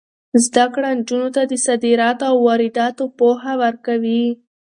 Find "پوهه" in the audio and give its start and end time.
3.17-3.53